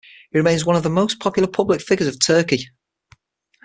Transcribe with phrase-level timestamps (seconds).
[0.31, 2.71] He remains one of the most popular public figures of Turkey.